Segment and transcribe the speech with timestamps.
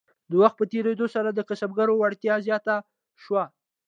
[0.29, 2.75] د وخت په تیریدو سره د کسبګرو وړتیا زیاته
[3.23, 3.43] شوه.